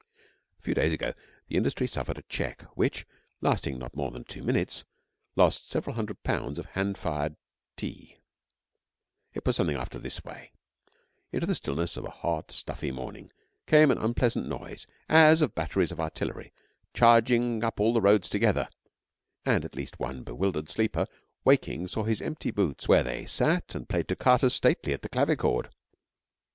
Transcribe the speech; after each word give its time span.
A 0.57 0.63
few 0.63 0.73
days 0.73 0.93
ago 0.93 1.13
the 1.47 1.57
industry 1.57 1.85
suffered 1.85 2.17
a 2.17 2.23
check 2.23 2.63
which, 2.75 3.05
lasting 3.39 3.77
not 3.77 3.95
more 3.95 4.09
than 4.09 4.23
two 4.23 4.41
minutes, 4.41 4.83
lost 5.35 5.69
several 5.69 5.95
hundred 5.95 6.23
pounds 6.23 6.57
of 6.57 6.65
hand 6.65 6.97
fired 6.97 7.35
tea. 7.77 8.17
It 9.35 9.45
was 9.45 9.55
something 9.55 9.75
after 9.77 9.99
this 9.99 10.23
way. 10.23 10.53
Into 11.31 11.45
the 11.45 11.53
stillness 11.53 11.97
of 11.97 12.05
a 12.05 12.09
hot, 12.09 12.51
stuffy 12.51 12.91
morning 12.91 13.31
came 13.67 13.91
an 13.91 13.99
unpleasant 13.99 14.47
noise 14.47 14.87
as 15.07 15.39
of 15.39 15.53
batteries 15.53 15.91
of 15.91 15.99
artillery 15.99 16.51
charging 16.95 17.63
up 17.63 17.79
all 17.79 17.93
the 17.93 18.01
roads 18.01 18.27
together, 18.27 18.69
and 19.45 19.63
at 19.63 19.75
least 19.75 19.99
one 19.99 20.23
bewildered 20.23 20.67
sleeper 20.67 21.05
waking 21.45 21.87
saw 21.87 22.05
his 22.05 22.23
empty 22.23 22.49
boots 22.49 22.87
where 22.87 23.03
they 23.03 23.27
'sat 23.27 23.75
and 23.75 23.87
played 23.87 24.07
toccatas 24.07 24.55
stately 24.55 24.93
at 24.93 25.03
the 25.03 25.09
clavicord.' 25.09 25.69